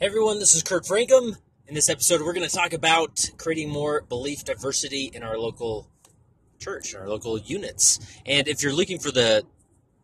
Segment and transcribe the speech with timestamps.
[0.00, 1.36] Hey everyone, this is Kurt Francom.
[1.66, 5.90] In this episode, we're going to talk about creating more belief diversity in our local
[6.58, 8.00] church, our local units.
[8.24, 9.44] And if you're looking for the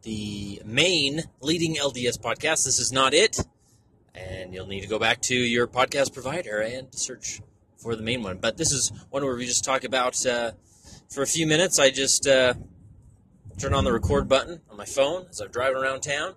[0.03, 3.39] the main leading LDS podcast, this is not it.
[4.15, 7.41] And you'll need to go back to your podcast provider and search
[7.79, 8.37] for the main one.
[8.37, 10.53] But this is one where we just talk about uh,
[11.09, 11.79] for a few minutes.
[11.79, 12.53] I just uh,
[13.57, 16.35] turn on the record button on my phone as I'm driving around town,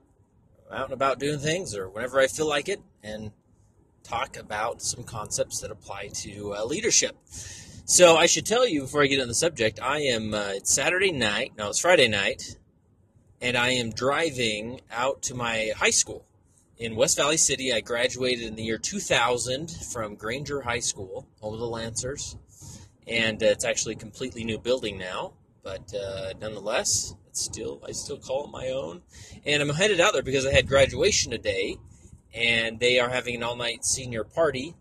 [0.71, 3.33] out and about doing things, or whenever I feel like it, and
[4.03, 7.17] talk about some concepts that apply to uh, leadership.
[7.85, 10.71] So I should tell you before I get on the subject, I am uh, it's
[10.73, 11.53] Saturday night.
[11.57, 12.55] No, it's Friday night,
[13.41, 16.23] and I am driving out to my high school
[16.77, 17.73] in West Valley City.
[17.73, 22.37] I graduated in the year 2000 from Granger High School, home of the Lancers,
[23.07, 25.33] and uh, it's actually a completely new building now.
[25.63, 29.01] But uh, nonetheless, it's still I still call it my own,
[29.45, 31.77] and I'm headed out there because I had graduation today
[32.33, 34.75] and they are having an all night senior party.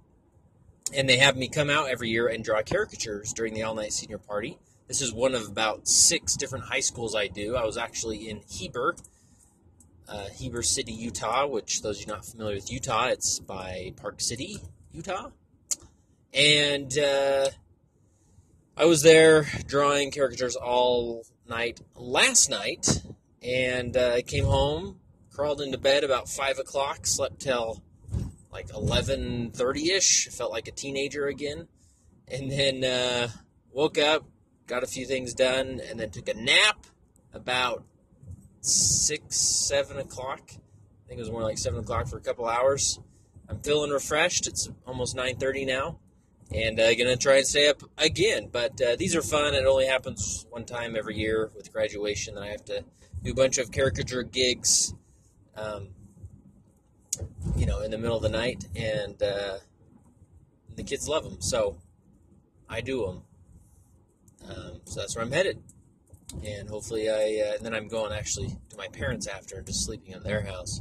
[0.95, 3.93] And they have me come out every year and draw caricatures during the all night
[3.93, 4.59] senior party.
[4.87, 7.57] This is one of about six different high schools I do.
[7.57, 8.96] I was actually in Heber,
[10.09, 14.23] uh, Heber City, Utah, which those of you not familiar with Utah, it's by Park
[14.23, 14.57] City,
[14.93, 15.29] Utah.
[16.33, 17.51] And uh,
[18.79, 23.02] I was there drawing caricatures all night last night,
[23.43, 25.01] and uh, I came home
[25.38, 27.80] crawled into bed about five o'clock, slept till
[28.50, 30.26] like eleven thirty ish.
[30.32, 31.68] Felt like a teenager again,
[32.26, 33.28] and then uh,
[33.70, 34.24] woke up,
[34.66, 36.86] got a few things done, and then took a nap
[37.32, 37.84] about
[38.60, 40.40] six seven o'clock.
[40.50, 42.98] I think it was more like seven o'clock for a couple hours.
[43.48, 44.48] I'm feeling refreshed.
[44.48, 46.00] It's almost nine thirty now,
[46.52, 48.48] and uh, gonna try and stay up again.
[48.50, 49.54] But uh, these are fun.
[49.54, 52.34] It only happens one time every year with graduation.
[52.34, 52.84] Then I have to
[53.22, 54.94] do a bunch of caricature gigs
[55.59, 55.88] um,
[57.56, 59.59] you know, in the middle of the night, and uh,
[60.76, 61.40] the kids love them.
[61.40, 61.78] So
[62.68, 63.23] I do them.
[64.48, 65.62] Um, so that's where I'm headed,
[66.44, 67.55] and hopefully I.
[67.55, 70.81] Uh, then I'm going actually to my parents after, and just sleeping in their house.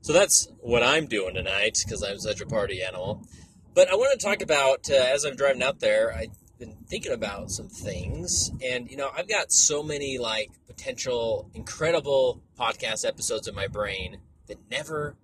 [0.00, 3.26] So that's what I'm doing tonight because I'm such a party animal.
[3.74, 6.14] But I want to talk about uh, as I'm driving out there.
[6.14, 11.50] I've been thinking about some things, and you know, I've got so many like potential
[11.54, 15.16] incredible podcast episodes in my brain that never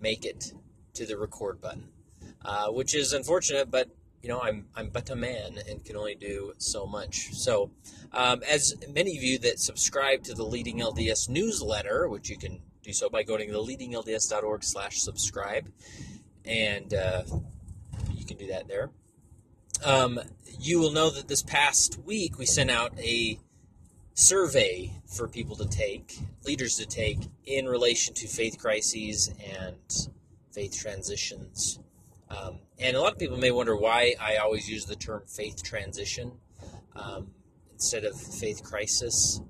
[0.00, 0.52] make it
[0.94, 1.88] to the record button,
[2.44, 3.70] uh, which is unfortunate.
[3.70, 3.88] But
[4.22, 7.32] you know, I'm I'm but a man and can only do so much.
[7.32, 7.70] So,
[8.12, 12.60] um, as many of you that subscribe to the Leading LDS newsletter, which you can
[12.82, 15.68] do so by going to leadinglds.org/slash subscribe,
[16.44, 17.24] and uh,
[18.14, 18.90] you can do that there.
[19.84, 20.20] Um,
[20.58, 23.38] you will know that this past week we sent out a
[24.14, 29.76] survey for people to take, leaders to take, in relation to faith crises and
[30.52, 31.78] faith transitions.
[32.30, 35.62] Um, and a lot of people may wonder why I always use the term faith
[35.62, 36.32] transition
[36.96, 37.28] um,
[37.72, 39.40] instead of faith crisis.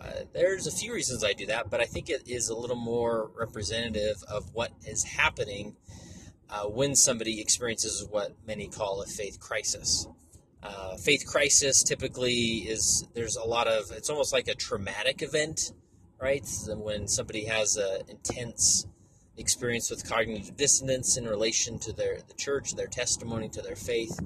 [0.00, 2.76] Uh, there's a few reasons I do that, but I think it is a little
[2.76, 5.76] more representative of what is happening
[6.50, 10.06] uh, when somebody experiences what many call a faith crisis.
[10.62, 15.72] Uh, faith crisis typically is there's a lot of it's almost like a traumatic event,
[16.20, 16.46] right?
[16.68, 18.86] When somebody has an intense
[19.36, 24.18] experience with cognitive dissonance in relation to their the church, their testimony to their faith,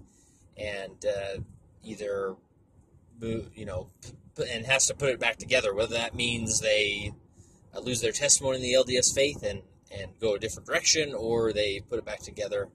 [0.56, 1.40] and uh,
[1.82, 2.36] either
[3.20, 3.90] you know
[4.52, 5.74] and has to put it back together.
[5.74, 7.12] Whether that means they
[7.74, 11.52] uh, lose their testimony in the LDS faith and and go a different direction, or
[11.52, 12.68] they put it back together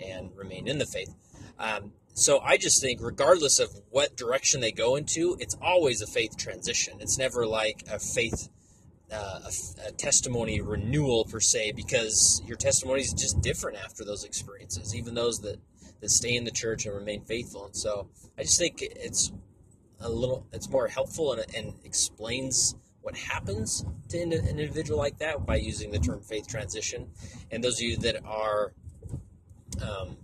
[0.00, 1.14] and remain in the faith.
[1.58, 6.06] Um, so I just think, regardless of what direction they go into, it's always a
[6.06, 6.98] faith transition.
[7.00, 8.48] It's never like a faith,
[9.12, 14.24] uh, a, a, testimony renewal per se, because your testimony is just different after those
[14.24, 15.58] experiences, even those that,
[16.00, 17.66] that stay in the church and remain faithful.
[17.66, 19.30] And so I just think it's
[20.00, 22.74] a little, it's more helpful and, and explains
[23.08, 27.08] what happens to an individual like that by using the term faith transition.
[27.50, 28.74] And those of you that are
[29.80, 30.18] um,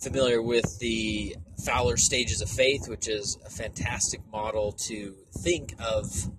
[0.00, 1.34] familiar with the
[1.64, 6.30] Fowler stages of faith, which is a fantastic model to think of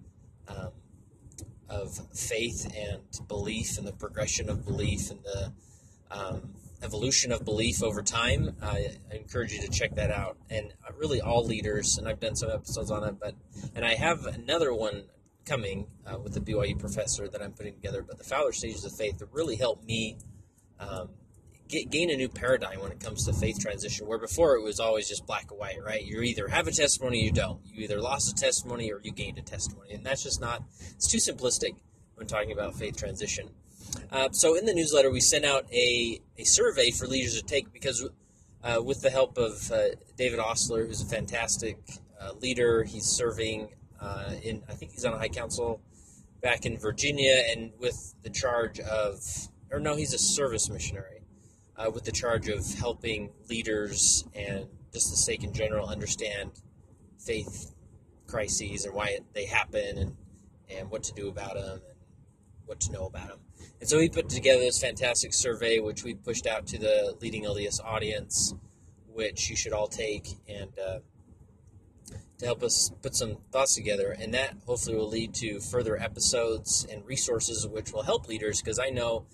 [0.48, 0.72] um,
[1.68, 5.52] of faith and belief and the progression of belief and the
[6.10, 8.56] um, evolution of belief over time.
[8.62, 10.38] I, I, encourage you to check that out.
[10.50, 13.36] And really, all leaders, and I've done some episodes on it, but
[13.76, 15.04] and I have another one
[15.46, 18.02] coming uh, with the BYU professor that I'm putting together.
[18.02, 20.18] But the Fowler stages of faith that really helped me.
[20.80, 21.10] Um,
[21.70, 24.80] get, gain a new paradigm when it comes to faith transition, where before it was
[24.80, 26.04] always just black and white, right?
[26.04, 27.62] You either have a testimony you don't.
[27.66, 29.94] You either lost a testimony or you gained a testimony.
[29.94, 30.64] And that's just not,
[30.96, 31.76] it's too simplistic
[32.16, 33.50] when talking about faith transition.
[34.12, 37.72] Uh, so in the newsletter, we sent out a, a survey for leaders to take
[37.72, 38.08] because
[38.64, 41.78] uh, with the help of uh, David Ostler, who's a fantastic
[42.20, 43.70] uh, leader, he's serving
[44.02, 45.82] uh, in, I think he's on a high council
[46.42, 49.20] back in Virginia, and with the charge of,
[49.72, 51.22] or no, he's a service missionary,
[51.78, 56.52] uh, with the charge of helping leaders and just the sake in general understand
[57.20, 57.74] faith
[58.28, 60.16] crises and why they happen and,
[60.70, 61.98] and what to do about them and
[62.66, 63.40] what to know about them.
[63.80, 67.44] And so he put together this fantastic survey, which we pushed out to the leading
[67.44, 68.54] LDS audience,
[69.08, 71.00] which you should all take and uh,
[72.40, 74.16] to help us put some thoughts together.
[74.18, 78.62] And that hopefully will lead to further episodes and resources, which will help leaders.
[78.62, 79.26] Because I know,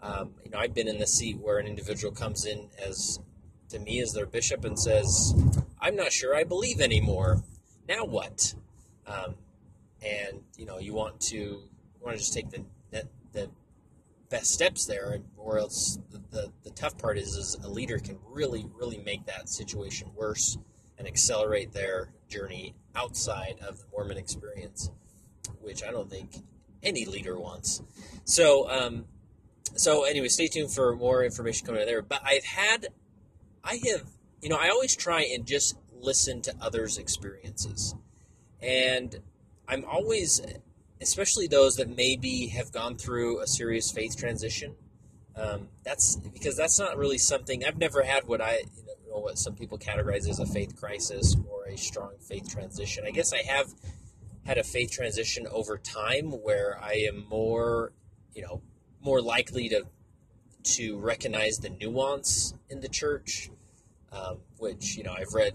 [0.00, 3.20] um, you know, I've been in the seat where an individual comes in as
[3.68, 5.34] to me as their bishop and says,
[5.80, 7.42] "I'm not sure I believe anymore."
[7.88, 8.54] Now what?
[9.06, 9.34] Um,
[10.00, 12.64] and you know, you want to you want to just take the
[13.32, 13.50] the
[14.28, 18.18] best steps there, or else the, the, the tough part is, is a leader can
[18.30, 20.56] really, really make that situation worse
[21.02, 24.88] and accelerate their journey outside of the Mormon experience,
[25.60, 26.36] which I don't think
[26.80, 27.82] any leader wants.
[28.24, 29.06] So, um,
[29.74, 32.02] so anyway, stay tuned for more information coming out there.
[32.02, 32.86] But I've had,
[33.64, 34.10] I have,
[34.40, 37.96] you know, I always try and just listen to others' experiences,
[38.60, 39.16] and
[39.66, 40.40] I'm always
[41.00, 44.76] especially those that maybe have gone through a serious faith transition.
[45.34, 48.28] Um, that's because that's not really something I've never had.
[48.28, 52.12] What I you know what some people categorize as a faith crisis or a strong
[52.20, 53.04] faith transition.
[53.06, 53.72] I guess I have
[54.44, 57.92] had a faith transition over time where I am more,
[58.34, 58.62] you know,
[59.00, 59.84] more likely to
[60.64, 63.50] to recognize the nuance in the church,
[64.12, 65.54] um, which you know I've read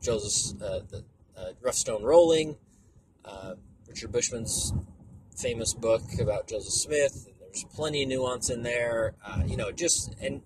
[0.00, 1.04] Joseph uh, the
[1.36, 2.56] uh, Rough Stone Rolling.
[3.24, 3.54] Uh,
[3.86, 4.72] Richard Bushman's
[5.36, 7.28] famous book about Joseph Smith.
[7.40, 10.42] There's plenty of nuance in there, uh, you know, just and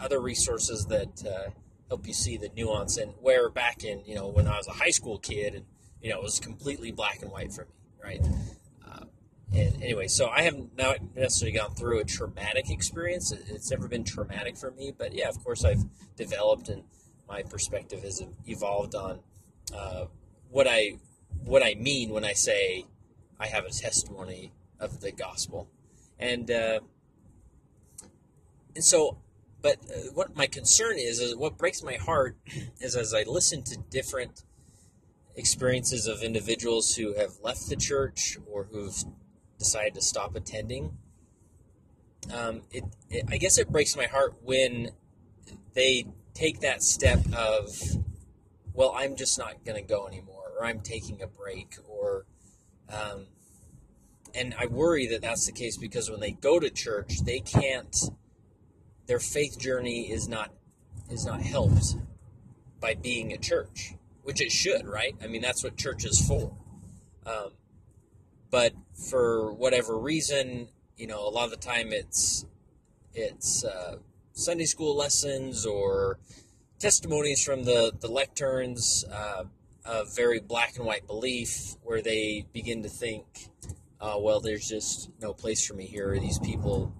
[0.00, 1.50] other resources that uh,
[1.88, 2.96] help you see the nuance.
[2.96, 5.64] And where back in, you know, when I was a high school kid, and
[6.00, 7.70] you know, it was completely black and white for me,
[8.02, 8.20] right?
[8.86, 9.04] Uh,
[9.54, 13.32] and anyway, so I haven't not necessarily gone through a traumatic experience.
[13.32, 15.84] It's never been traumatic for me, but yeah, of course, I've
[16.16, 16.84] developed and
[17.28, 19.20] my perspective has evolved on
[19.74, 20.06] uh,
[20.50, 20.98] what I
[21.44, 22.86] what I mean when I say
[23.38, 25.68] I have a testimony of the gospel,
[26.18, 26.80] and uh,
[28.76, 29.16] and so,
[29.66, 32.36] but uh, what my concern is is what breaks my heart
[32.80, 34.44] is as I listen to different
[35.34, 38.96] experiences of individuals who have left the church or who've
[39.58, 40.96] decided to stop attending.
[42.32, 44.90] Um, it, it, I guess it breaks my heart when
[45.74, 47.76] they take that step of,
[48.72, 52.24] well, I'm just not going to go anymore or I'm taking a break, or,
[52.88, 53.26] um,
[54.32, 57.96] and I worry that that's the case because when they go to church, they can't.
[59.06, 60.50] Their faith journey is not
[61.10, 61.96] is not helped
[62.80, 65.14] by being at church, which it should, right?
[65.22, 66.52] I mean, that's what church is for.
[67.24, 67.50] Um,
[68.50, 68.72] but
[69.10, 72.46] for whatever reason, you know, a lot of the time it's
[73.14, 73.96] it's uh,
[74.32, 76.18] Sunday school lessons or
[76.78, 79.04] testimonies from the the lecterns.
[79.10, 79.44] Uh,
[79.88, 83.24] a very black and white belief where they begin to think,
[84.00, 86.18] uh, well, there's just no place for me here.
[86.18, 86.92] These people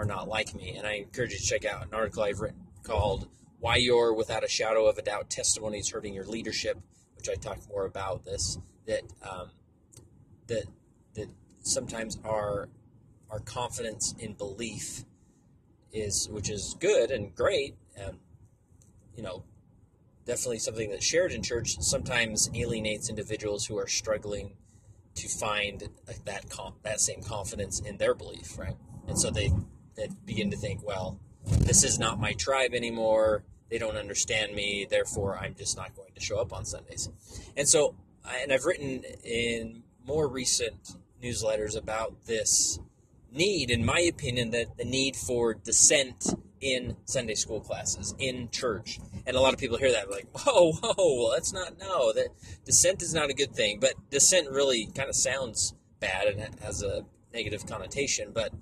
[0.00, 0.76] are not like me.
[0.76, 4.42] And I encourage you to check out an article I've written called Why You're Without
[4.42, 6.78] a Shadow of a Doubt Testimonies Hurting Your Leadership,
[7.16, 9.50] which I talk more about this, that, um,
[10.46, 10.64] that,
[11.14, 11.28] that
[11.60, 12.70] sometimes our,
[13.30, 15.04] our confidence in belief
[15.92, 18.20] is, which is good and great, um,
[19.14, 19.44] you know,
[20.24, 24.54] definitely something that's shared in church sometimes alienates individuals who are struggling
[25.14, 25.90] to find
[26.24, 26.46] that
[26.84, 28.76] that same confidence in their belief, right?
[29.06, 29.50] And so they,
[30.00, 33.44] they begin to think, well, this is not my tribe anymore.
[33.68, 37.08] They don't understand me, therefore I'm just not going to show up on Sundays.
[37.56, 37.94] And so,
[38.42, 42.80] and I've written in more recent newsletters about this
[43.30, 48.98] need, in my opinion, that the need for dissent in Sunday school classes, in church.
[49.26, 52.28] And a lot of people hear that like, whoa, whoa, that's not, no, that
[52.64, 53.78] dissent is not a good thing.
[53.80, 58.32] But dissent really kind of sounds bad and has a negative connotation.
[58.32, 58.52] But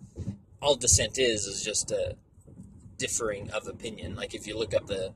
[0.60, 2.16] all dissent is, is just a
[2.96, 4.16] differing of opinion.
[4.16, 5.14] Like if you look up the,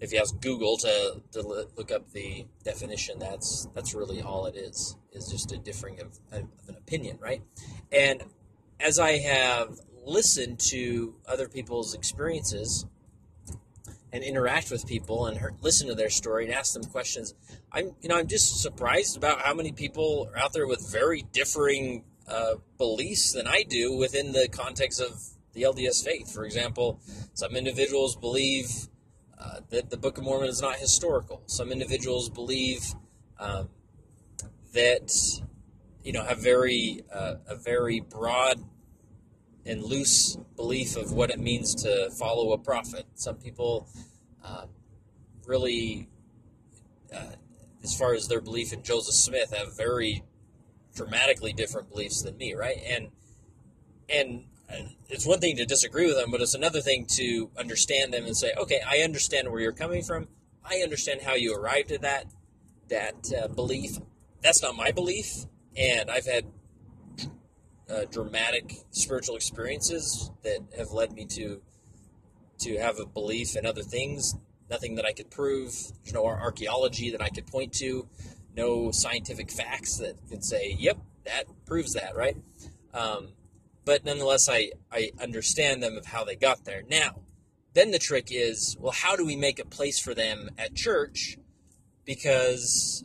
[0.00, 4.56] if you ask Google to, to look up the definition, that's, that's really all it
[4.56, 7.42] is, is just a differing of, of an opinion, right?
[7.90, 8.22] And
[8.78, 12.86] as I have listened to other people's experiences
[14.12, 17.34] and interact with people and listen to their story and ask them questions.
[17.72, 21.26] I'm, you know, I'm just surprised about how many people are out there with very
[21.32, 25.20] differing uh, beliefs than I do within the context of
[25.52, 26.32] the LDS faith.
[26.32, 27.00] For example,
[27.34, 28.88] some individuals believe
[29.38, 31.42] uh, that the Book of Mormon is not historical.
[31.46, 32.94] Some individuals believe
[33.38, 33.68] um,
[34.72, 35.12] that
[36.02, 38.62] you know have very uh, a very broad
[39.64, 43.04] and loose belief of what it means to follow a prophet.
[43.14, 43.88] Some people
[44.44, 44.66] uh,
[45.46, 46.08] really,
[47.12, 47.32] uh,
[47.82, 50.22] as far as their belief in Joseph Smith, have very
[50.96, 52.78] dramatically different beliefs than me, right?
[52.84, 53.10] And
[54.08, 54.44] and
[55.08, 58.36] it's one thing to disagree with them, but it's another thing to understand them and
[58.36, 60.26] say, okay, I understand where you're coming from.
[60.64, 62.26] I understand how you arrived at that
[62.88, 63.98] that uh, belief.
[64.42, 66.46] That's not my belief, and I've had
[67.88, 71.62] uh, dramatic spiritual experiences that have led me to
[72.58, 74.34] to have a belief in other things.
[74.68, 75.72] Nothing that I could prove.
[76.02, 78.08] There's no archaeology that I could point to.
[78.56, 82.36] No scientific facts that can say, "Yep, that proves that." Right.
[82.94, 83.32] Um,
[83.84, 86.82] but nonetheless, I I understand them of how they got there.
[86.88, 87.20] Now,
[87.74, 91.36] then the trick is, well, how do we make a place for them at church?
[92.06, 93.04] Because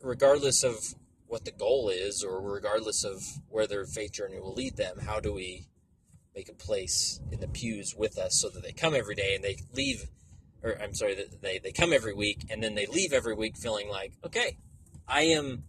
[0.00, 0.94] regardless of
[1.26, 5.18] what the goal is, or regardless of where their faith journey will lead them, how
[5.18, 5.66] do we
[6.36, 9.42] make a place in the pews with us so that they come every day and
[9.42, 10.06] they leave,
[10.62, 13.88] or I'm sorry, they, they come every week and then they leave every week feeling
[13.88, 14.58] like, okay,
[15.06, 15.64] I am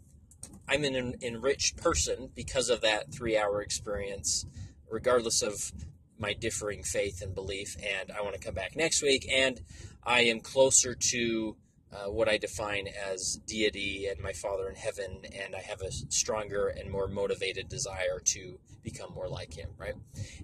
[0.68, 4.46] I'm an enriched person because of that three hour experience,
[4.90, 5.72] regardless of
[6.20, 7.76] my differing faith and belief.
[7.78, 9.60] And I want to come back next week, and
[10.04, 11.56] I am closer to
[11.92, 15.92] uh, what I define as deity and my Father in heaven, and I have a
[15.92, 19.96] stronger and more motivated desire to become more like Him, right?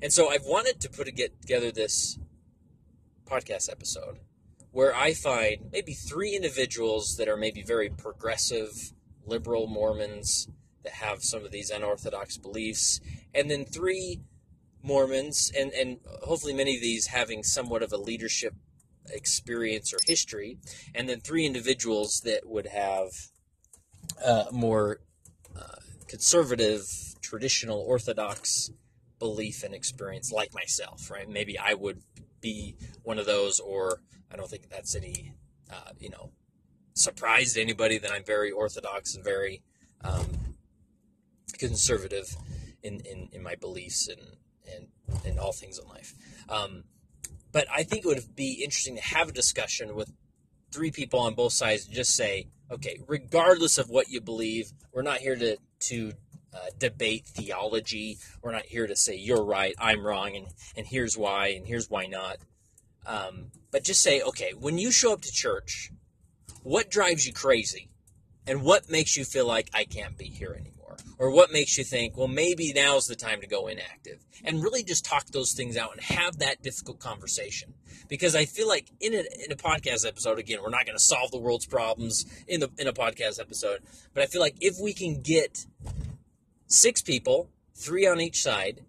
[0.01, 2.17] And so I've wanted to put get together this
[3.27, 4.17] podcast episode
[4.75, 8.91] where I find maybe three individuals that are maybe very progressive,
[9.25, 10.49] liberal Mormons
[10.83, 12.99] that have some of these unorthodox beliefs,
[13.33, 14.19] and then three
[14.83, 18.53] Mormons, and, and hopefully many of these having somewhat of a leadership
[19.07, 20.57] experience or history,
[20.93, 23.11] and then three individuals that would have
[24.21, 24.99] uh, more
[25.57, 25.79] uh,
[26.09, 26.83] conservative,
[27.21, 28.71] traditional, orthodox
[29.19, 31.29] belief and experience, like myself, right?
[31.29, 32.01] Maybe I would
[32.41, 34.01] be one of those, or
[34.31, 35.33] I don't think that's any,
[35.71, 36.31] uh, you know,
[36.93, 39.61] surprise to anybody that I'm very orthodox and very
[40.03, 40.55] um,
[41.57, 42.35] conservative
[42.83, 44.21] in, in, in my beliefs and,
[44.73, 44.87] and,
[45.25, 46.13] and all things in life.
[46.49, 46.83] Um,
[47.51, 50.11] but I think it would be interesting to have a discussion with
[50.71, 55.01] three people on both sides and just say, okay, regardless of what you believe, we're
[55.01, 56.13] not here to to
[56.55, 58.17] uh, debate theology.
[58.41, 61.89] We're not here to say you're right, I'm wrong, and and here's why, and here's
[61.89, 62.37] why not.
[63.05, 65.91] Um, but just say, okay, when you show up to church,
[66.63, 67.89] what drives you crazy,
[68.47, 70.75] and what makes you feel like I can't be here anymore?
[71.17, 74.19] or what makes you think, well, maybe now's the time to go inactive?
[74.43, 77.73] And really just talk those things out and have that difficult conversation.
[78.07, 81.03] Because I feel like in a, in a podcast episode, again, we're not going to
[81.03, 83.79] solve the world's problems in, the, in a podcast episode,
[84.13, 85.65] but I feel like if we can get
[86.67, 88.81] six people, three on each side,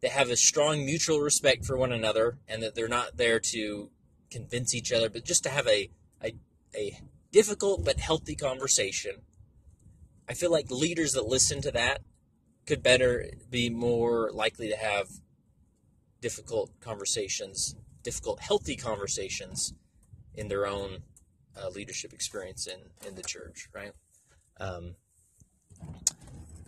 [0.00, 3.90] that have a strong mutual respect for one another and that they're not there to
[4.30, 5.88] convince each other, but just to have a,
[6.22, 6.34] a,
[6.76, 7.00] a
[7.32, 9.22] difficult but healthy conversation
[10.28, 12.00] I feel like leaders that listen to that
[12.66, 15.08] could better be more likely to have
[16.20, 19.74] difficult conversations, difficult, healthy conversations
[20.34, 21.02] in their own
[21.60, 23.92] uh, leadership experience in, in the church, right?
[24.58, 24.94] Um,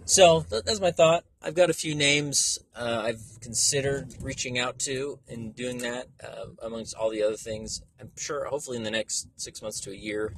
[0.06, 1.25] so that's my thought.
[1.42, 6.46] I've got a few names uh, I've considered reaching out to and doing that uh,
[6.62, 7.82] amongst all the other things.
[8.00, 10.34] I'm sure, hopefully, in the next six months to a year,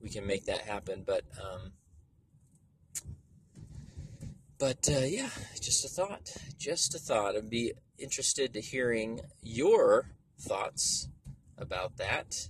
[0.00, 1.02] we can make that happen.
[1.06, 1.72] But um,
[4.58, 5.30] but uh, yeah,
[5.60, 6.36] just a thought.
[6.58, 7.36] Just a thought.
[7.36, 10.06] I'd be interested to hearing your
[10.38, 11.08] thoughts
[11.58, 12.48] about that,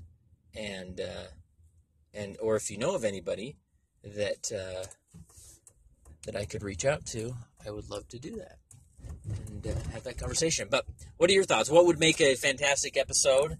[0.55, 1.29] and uh,
[2.13, 3.57] and or if you know of anybody
[4.03, 4.87] that uh,
[6.27, 7.35] that I could reach out to,
[7.67, 8.59] I would love to do that
[9.25, 10.69] and uh, have that conversation.
[10.71, 10.87] But
[11.17, 11.71] what are your thoughts?
[11.71, 13.59] What would make a fantastic episode?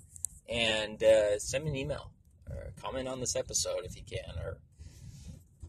[0.49, 2.11] And uh, send me an email
[2.51, 4.59] or comment on this episode if you can, or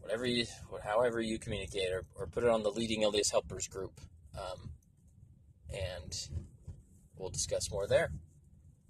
[0.00, 0.44] whatever you,
[0.82, 4.00] however you communicate, or, or put it on the leading LDS helpers group,
[4.38, 4.70] um,
[5.72, 6.28] and
[7.16, 8.10] we'll discuss more there.